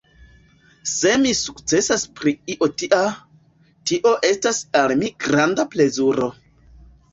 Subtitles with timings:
[0.91, 3.03] Se mi sukcesas pri io tia,
[3.93, 6.35] tio estas al mi granda plezuro.